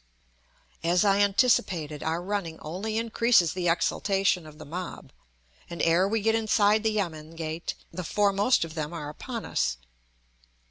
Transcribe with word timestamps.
As 0.83 1.05
I 1.05 1.19
anticipated, 1.19 2.01
our 2.01 2.23
running 2.23 2.59
only 2.61 2.97
increases 2.97 3.53
the 3.53 3.69
exultation 3.69 4.47
of 4.47 4.57
the 4.57 4.65
mob, 4.65 5.11
and 5.69 5.79
ere 5.79 6.07
we 6.07 6.21
get 6.21 6.33
inside 6.33 6.81
the 6.81 6.89
yamen 6.93 7.35
gate 7.35 7.75
the 7.93 8.03
foremost 8.03 8.65
of 8.65 8.73
them 8.73 8.93
are 8.93 9.09
upon 9.09 9.45
us. 9.45 9.77